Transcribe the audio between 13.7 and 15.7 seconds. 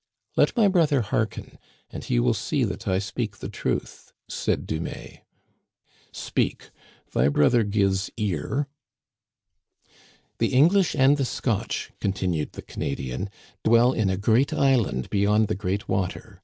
in a great island beyond the